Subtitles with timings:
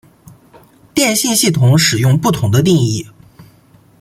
[0.95, 3.05] 电信系统对使用不同的定义。